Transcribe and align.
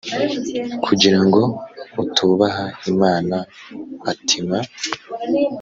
kugira 0.85 1.19
ngo 1.25 1.41
utubaha 2.03 2.65
imana 2.91 3.37
atima, 4.11 4.57